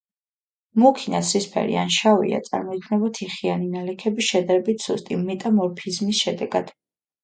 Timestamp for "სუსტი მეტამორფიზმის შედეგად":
4.91-6.79